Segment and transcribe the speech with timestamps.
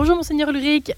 [0.00, 0.92] Bonjour Monseigneur Ulrich.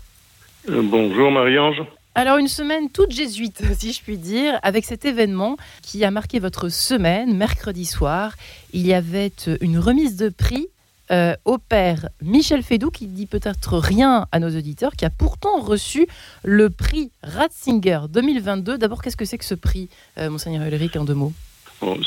[0.69, 1.83] Euh, bonjour Marie-Ange.
[2.15, 6.39] Alors une semaine toute jésuite, si je puis dire, avec cet événement qui a marqué
[6.39, 8.35] votre semaine, mercredi soir.
[8.73, 10.69] Il y avait une remise de prix
[11.11, 15.59] euh, au père Michel Fédou, qui dit peut-être rien à nos auditeurs, qui a pourtant
[15.59, 16.07] reçu
[16.45, 18.79] le prix Ratzinger 2022.
[18.79, 19.89] D'abord, qu'est-ce que c'est que ce prix,
[20.19, 21.33] euh, Monseigneur Ulrich, en deux mots?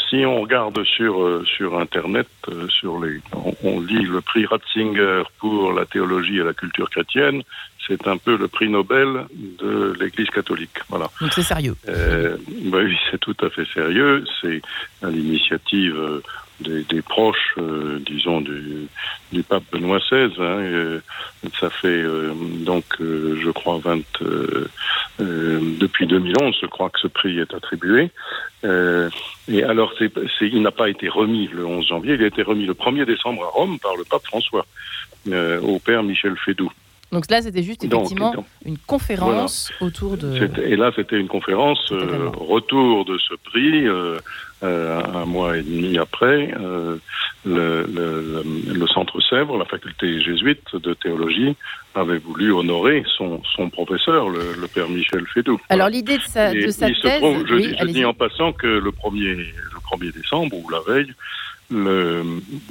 [0.09, 2.27] Si on regarde sur, euh, sur Internet,
[2.69, 3.19] sur les,
[3.63, 7.41] on, lit le prix Ratzinger pour la théologie et la culture chrétienne,
[7.87, 10.79] c'est un peu le prix Nobel de l'Église catholique.
[10.89, 11.09] Voilà.
[11.21, 11.75] Donc c'est sérieux.
[11.85, 14.23] Bah oui, c'est tout à fait sérieux.
[14.41, 14.61] C'est
[15.03, 16.21] à l'initiative
[16.59, 18.87] des, proches, euh, disons, du,
[19.31, 20.31] du, pape Benoît XVI.
[20.39, 21.01] Hein,
[21.59, 24.01] ça fait euh, donc, euh, je crois, 20,
[25.19, 28.11] depuis 2011, je crois que ce prix est attribué.
[28.63, 32.65] et alors, c'est, il n'a pas été remis le 11 janvier, il a été remis
[32.65, 34.65] le 1er décembre à Rome par le pape François,
[35.27, 36.71] au père Michel Fédou.
[37.15, 40.49] Donc là, c'était juste effectivement une conférence autour de.
[40.61, 43.87] Et là, c'était une conférence retour de ce prix.
[44.63, 46.95] Euh, un mois et demi après, euh,
[47.45, 51.55] le, le, Centre Sèvres, la faculté jésuite de théologie,
[51.93, 55.59] avait voulu honorer son, son professeur, le, père Michel Fédou.
[55.69, 57.21] Alors l'idée de sa, de sa thèse...
[57.21, 61.13] je, dis en passant que le 1er, le 1er décembre, ou la veille,
[61.69, 62.23] le,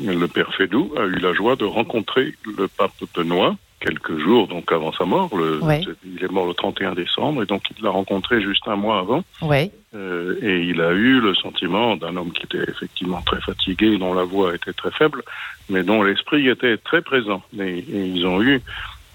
[0.02, 4.72] le père Fédou a eu la joie de rencontrer le pape Benoît, quelques jours donc
[4.72, 5.36] avant sa mort.
[5.36, 5.60] Le,
[6.04, 9.22] Il est mort le 31 décembre et donc il l'a rencontré juste un mois avant.
[9.42, 9.70] Ouais.
[9.94, 14.14] Euh, et il a eu le sentiment d'un homme qui était effectivement très fatigué, dont
[14.14, 15.22] la voix était très faible,
[15.68, 17.42] mais dont l'esprit était très présent.
[17.60, 18.62] Et, ils ont eu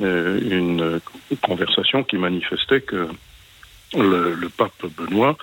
[0.02, 1.02] euh, une
[1.42, 3.09] conversation qui manifestait que
[3.97, 5.36] le, le pape Benoît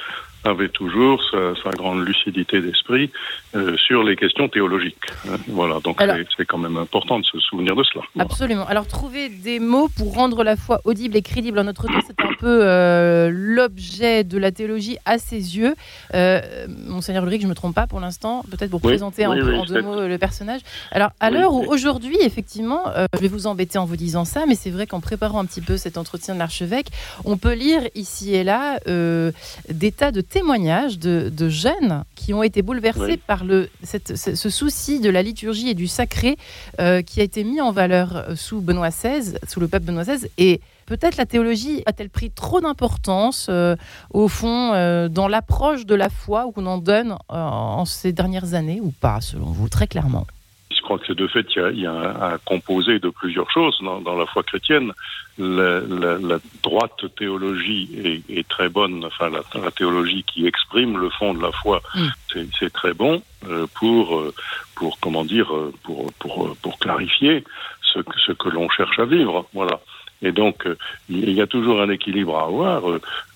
[0.51, 3.11] avait toujours sa, grande lucidité d'esprit
[3.55, 4.97] euh, sur les questions théologiques.
[5.29, 5.37] Hein.
[5.49, 6.01] Voilà, donc
[6.37, 8.05] c'est quand même important de se souvenir de cela.
[8.19, 8.67] Absolument.
[8.67, 12.21] Alors trouver des mots pour rendre la foi audible et crédible en notre temps, c'est
[12.25, 15.75] un peu euh, l'objet de la théologie à ses yeux.
[16.15, 16.41] Euh,
[16.87, 20.07] Monseigneur Ulrich, je ne me trompe pas pour l'instant, peut-être pour présenter en, deux mots
[20.07, 20.61] le personnage.
[20.93, 24.55] Alors à l'heure où aujourd'hui, effectivement, je vais vous embêter en vous disant ça, mais
[24.55, 26.89] c'est vrai qu'en préparant un petit peu cet entretien de l'archevêque,
[27.25, 32.61] on peut lire ici et là des tas de témoignages de, jeunes qui ont été
[32.61, 36.37] bouleversés par le, ce, souci de la liturgie et du sacré
[36.79, 40.05] euh, qui a été mis en valeur euh, sous Benoît XVI, sous le pape Benoît
[40.05, 40.29] XVI.
[40.37, 43.77] Et peut-être la théologie a-t-elle pris trop d'importance, euh,
[44.11, 44.73] au fond,
[45.09, 49.47] dans l'approche de la foi qu'on en donne en ces dernières années ou pas, selon
[49.47, 50.27] vous, très clairement?
[50.87, 54.45] Crois que de fait, il y a, un composé de plusieurs choses dans, la foi
[54.45, 54.93] chrétienne.
[55.37, 61.51] La, droite théologie est, très bonne, enfin la, théologie qui exprime le fond de la
[61.51, 62.41] foi, mm.
[62.59, 64.33] c'est très bon euh, pour, euh,
[64.77, 67.43] pour comment dire, euh, pour, pour, pour clarifier
[67.83, 69.49] ce, ce que l'on cherche à vivre.
[69.53, 69.81] Voilà.
[70.23, 70.67] Et donc,
[71.11, 72.83] il y a toujours un équilibre à avoir.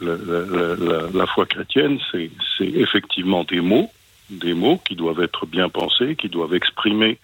[0.01, 2.31] la foi chrétienne, c'est
[2.61, 3.91] effectivement des mots,
[4.31, 7.19] des mots qui doivent être bien pensés, qui doivent exprimer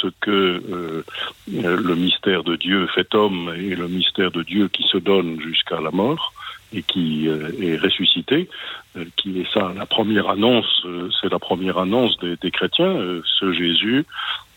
[0.00, 1.04] ce que euh,
[1.46, 5.80] le mystère de Dieu fait homme et le mystère de Dieu qui se donne jusqu'à
[5.80, 6.32] la mort
[6.72, 8.48] et qui euh, est ressuscité,
[8.96, 10.86] euh, qui est ça la première annonce,
[11.20, 14.04] c'est la première annonce des, des chrétiens, ce Jésus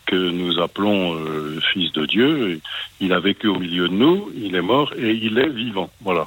[0.06, 1.18] que nous appelons
[1.72, 2.60] fils de Dieu.
[3.00, 5.88] Il a vécu au milieu de nous, il est mort et il est vivant.
[6.02, 6.26] Voilà.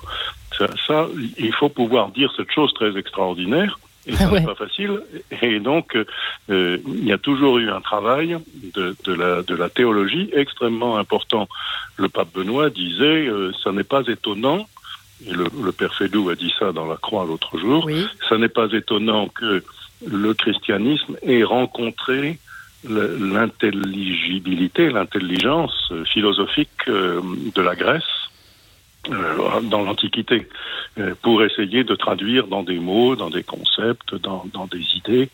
[0.58, 1.08] Ça, ça
[1.38, 5.02] il faut pouvoir dire cette chose très extraordinaire et n'est pas facile.
[5.42, 5.98] Et donc,
[6.50, 8.38] euh, il y a toujours eu un travail
[8.74, 11.48] de, de, la, de la théologie extrêmement important.
[11.98, 14.68] Le pape Benoît disait, euh, ça n'est pas étonnant,
[15.26, 18.06] et le, le père Fédou a dit ça dans la Croix l'autre jour, oui.
[18.30, 19.64] ça n'est pas étonnant que
[20.06, 22.40] le christianisme ait rencontré
[22.88, 27.20] l'intelligibilité, l'intelligence philosophique euh,
[27.56, 28.27] de la Grèce
[29.64, 30.48] dans l'Antiquité
[30.98, 35.30] euh, pour essayer de traduire dans des mots, dans des concepts, dans, dans des idées,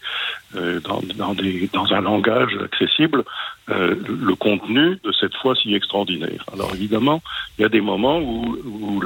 [0.56, 3.23] euh, dans, dans, des, dans un langage accessible,
[3.67, 6.44] le contenu de cette foi si extraordinaire.
[6.51, 7.22] Alors évidemment,
[7.57, 9.02] il y a des moments où, où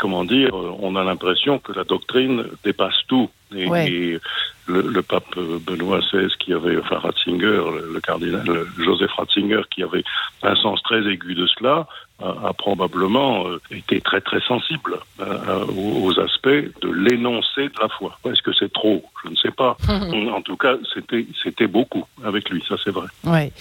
[0.00, 3.28] comment dire, on a l'impression que la doctrine dépasse tout.
[3.54, 4.18] Et, et
[4.66, 7.62] le, le, pape Benoît XVI, qui avait, enfin Ratzinger,
[7.92, 8.44] le, cardinal
[8.78, 10.04] Joseph Ratzinger, qui avait
[10.42, 11.86] un sens très aigu de cela,
[12.22, 18.18] a, probablement euh, été très très sensible euh, aux, aspects de l'énoncé de la foi.
[18.24, 19.04] Est-ce que c'est trop?
[19.24, 19.76] Je ne sais pas.
[19.88, 23.08] en tout cas, c'était c'était beaucoup avec lui, ça c'est vrai.
[23.24, 23.52] Ouais.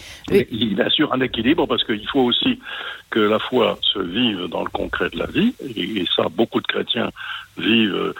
[0.51, 2.59] Il assure un équilibre parce qu'il faut aussi
[3.09, 6.67] que la foi se vive dans le concret de la vie, et, ça, beaucoup de
[6.67, 7.09] chrétiens
[7.57, 8.13] vivent euh,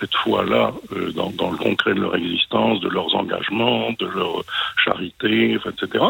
[0.00, 0.72] cette foi-là
[1.14, 4.42] dans, dans, le concret de leur existence, de leurs engagements, de leur
[4.82, 6.04] charité, etc.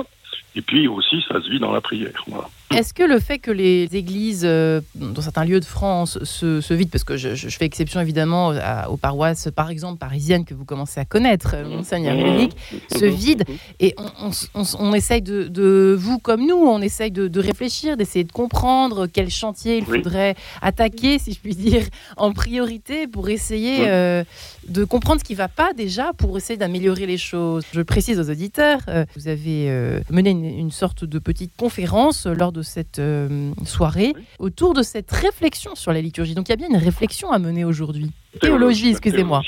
[0.55, 2.25] Et puis aussi, ça se vit dans la prière.
[2.27, 2.49] Voilà.
[2.75, 6.91] Est-ce que le fait que les églises euh, dans certains lieux de France se, vident,
[6.91, 8.53] parce que je, fais exception évidemment
[8.89, 12.57] aux paroisses, par exemple parisiennes que vous commencez à connaître, euh, Monseigneur Eric,
[12.91, 13.45] se vident
[13.81, 13.95] et
[14.79, 19.79] on, essaye de, vous comme nous, on essaye de, réfléchir, d'essayer de comprendre quel chantier
[19.79, 21.85] il faudrait attaquer, si je puis dire,
[22.17, 24.25] en priorité pour essayer euh,
[24.69, 27.65] de comprendre ce qui ne va pas déjà, pour essayer d'améliorer les choses.
[27.73, 28.81] Je précise aux auditeurs,
[29.17, 34.75] vous avez mené une, une, sorte de petite conférence lors de cette euh, soirée autour
[34.75, 36.35] de cette réflexion sur la liturgie.
[36.35, 38.11] Donc il y a bien une réflexion à mener aujourd'hui.
[38.41, 39.43] Théologie, excusez-moi.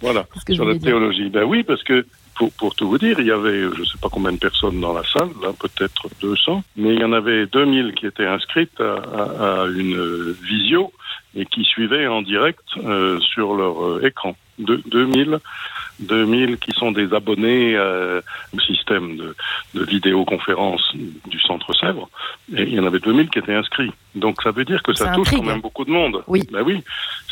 [0.00, 1.30] Voilà, sur la théologie.
[1.30, 3.98] Ben oui, parce que pour, pour, tout vous dire, il y avait, je ne sais
[4.00, 7.94] pas combien de personnes dans la salle, peut-être 200, mais il y en avait 2000
[7.94, 10.92] qui étaient inscrites à, une visio
[11.34, 14.36] et qui suivaient en direct euh, sur leur euh, écran.
[14.58, 15.38] De, 2000
[16.00, 18.20] 2000 qui sont des abonnés euh,
[18.54, 19.34] au système de,
[19.74, 22.08] de vidéoconférence du Centre Sèvres,
[22.54, 23.92] et il y en avait 2000 qui étaient inscrits.
[24.14, 26.22] Donc ça veut dire que ça, touche quand même beaucoup de monde.
[26.26, 26.42] Oui.
[26.50, 26.82] Ben oui,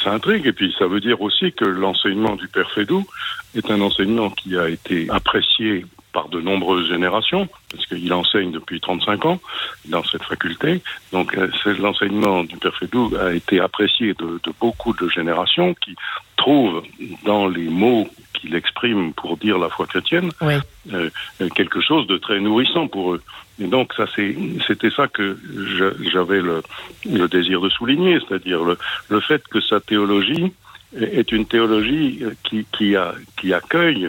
[0.03, 3.07] ça intrigue, et puis ça veut dire aussi que l'enseignement du Père Fédou
[3.55, 5.85] est un enseignement qui a été apprécié
[6.17, 9.39] par de nombreuses générations, parce qu'il enseigne depuis 35 ans
[9.85, 10.81] dans cette faculté.
[11.13, 15.95] Donc euh, l'enseignement du Père Fédou a été apprécié de, de beaucoup de générations qui
[16.39, 16.83] trouvent
[17.27, 18.09] dans les mots
[18.47, 20.31] qu'il exprime pour dire la foi chrétienne
[20.93, 21.11] euh,
[21.55, 23.23] quelque chose de très nourrissant pour eux.
[23.61, 25.39] Et donc ça c'était ça que
[26.13, 26.63] j'avais le,
[27.11, 28.79] le, désir de souligner, c'est-à-dire le,
[29.09, 30.53] le fait que sa théologie
[30.97, 34.09] est une théologie qui, qui, a, qui accueille,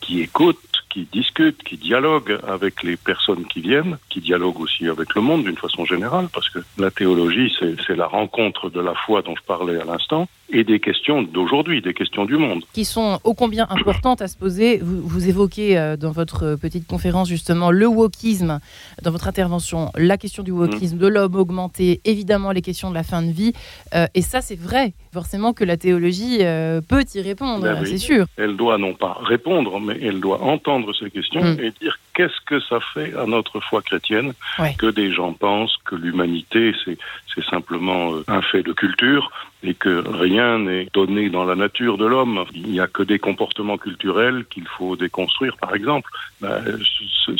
[0.00, 0.58] qui écoute,
[0.94, 5.42] qui discutent, qui dialoguent avec les personnes qui viennent, qui dialoguent aussi avec le monde
[5.42, 9.42] d'une façon générale, parce que la théologie, c'est la rencontre de la foi dont je
[9.42, 12.64] parlais à l'instant, et des questions d'aujourd'hui, des questions du monde.
[12.72, 14.78] Qui sont ô combien importantes à se poser.
[14.78, 18.60] Vous, vous évoquez euh, dans votre petite conférence justement le wokisme,
[19.02, 23.02] dans votre intervention, la question du wokisme, de l'homme augmenté, évidemment les questions de la
[23.02, 23.52] fin de vie.
[23.94, 27.98] Euh, et ça, c'est vrai, forcément que la théologie euh, peut y répondre, ben c'est
[27.98, 28.26] sûr.
[28.36, 31.60] Elle doit non pas répondre, mais elle doit entendre ces questions mm.
[31.60, 34.32] et dire qu'est-ce que ça fait à notre foi chrétienne
[34.78, 39.30] que des gens pensent que l'humanité, c'est simplement euh, un fait de culture
[39.64, 42.44] et que rien n'est donné dans la nature de l'homme.
[42.54, 46.10] Il n'y a que des comportements culturels qu'il faut déconstruire, par exemple.
[46.40, 46.62] Ben,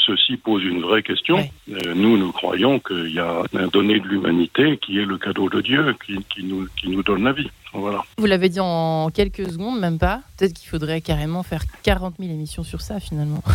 [0.06, 1.38] ceci pose une vraie question.
[1.70, 5.50] Euh, nous, nous croyons qu'il y a un donné de l'humanité qui est le cadeau
[5.50, 7.50] de Dieu, qui, qui, nous, qui nous donne la vie.
[7.74, 8.04] Voilà.
[8.18, 10.20] Vous l'avez dit en quelques secondes, même pas.
[10.38, 13.42] Peut-être qu'il faudrait carrément faire 40 000 émissions sur ça, finalement.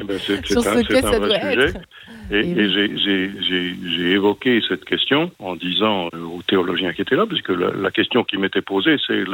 [0.00, 1.72] Eh ben, c'est un, un vrai sujet.
[2.30, 7.90] Et, j'ai évoqué cette question en disant aux théologiens qui étaient là, puisque la, la
[7.90, 9.24] question qui m'était posée, c'est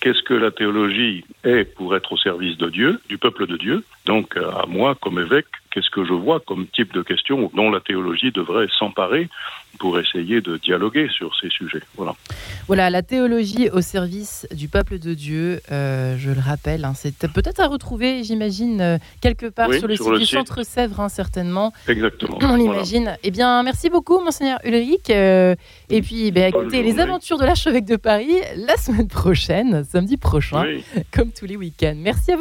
[0.00, 3.84] qu'est-ce que la théologie est pour être au service de Dieu, du peuple de Dieu.
[4.06, 5.46] Donc, à moi, comme évêque,
[5.76, 9.28] qu'est-ce que je vois comme type de question dont la théologie devrait s'emparer
[9.78, 11.82] pour essayer de dialoguer sur ces sujets.
[11.96, 12.14] Voilà.
[12.66, 17.14] Voilà, la théologie au service du peuple de Dieu, euh, je le rappelle, hein, c'est
[17.30, 21.74] peut-être à retrouver, j'imagine, euh, quelque part sur le site du Centre Sèvres, hein, certainement.
[21.88, 22.38] Exactement.
[22.40, 23.18] On l'imagine.
[23.22, 25.10] Eh bien, merci beaucoup, Monseigneur Ulrich.
[25.10, 25.54] Euh,
[25.90, 30.64] et puis, ben, écoutez, les aventures de l'archevêque de Paris, la semaine prochaine, samedi prochain,
[31.12, 31.96] comme tous les week-ends.
[31.98, 32.34] Merci à vous.